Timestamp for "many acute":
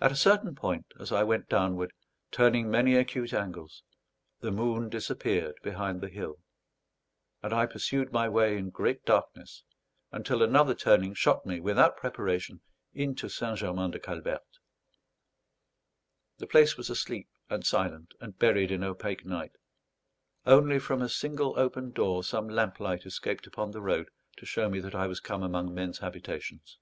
2.70-3.34